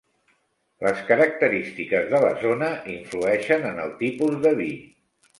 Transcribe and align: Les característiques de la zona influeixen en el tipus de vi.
Les 0.85 1.01
característiques 1.09 2.07
de 2.13 2.21
la 2.23 2.31
zona 2.43 2.69
influeixen 2.93 3.67
en 3.73 3.77
el 3.83 3.93
tipus 3.99 4.39
de 4.47 4.55
vi. 4.63 4.71